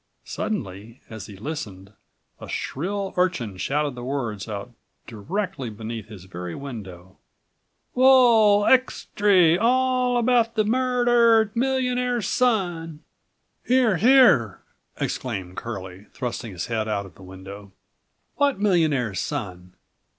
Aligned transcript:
Suddenly, 0.25 0.99
as 1.11 1.27
he 1.27 1.37
listened, 1.37 1.93
a 2.39 2.47
shrill 2.49 3.13
urchin 3.17 3.55
shouted 3.57 3.93
the 3.93 4.03
words 4.03 4.49
out 4.49 4.71
directly 5.05 5.69
beneath 5.69 6.07
his 6.07 6.25
very 6.25 6.55
window: 6.55 7.17
"Wul—ex 7.93 9.09
tree! 9.15 9.59
All 9.59 10.17
about 10.17 10.55
the 10.55 10.63
mur 10.65 11.05
der 11.05 11.41
ed 11.41 11.51
millionaire's 11.55 12.27
son!" 12.27 13.01
"Here! 13.63 13.97
Here!" 13.97 14.63
exclaimed 14.97 15.57
Curlie, 15.57 16.07
thrusting 16.13 16.51
his 16.53 16.65
head 16.65 16.87
out 16.87 17.05
of 17.05 17.13
the 17.13 17.21
window. 17.21 17.71
"What 18.37 18.59
millionaire's 18.59 19.19
son? 19.19 19.75